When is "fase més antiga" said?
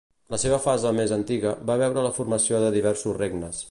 0.63-1.53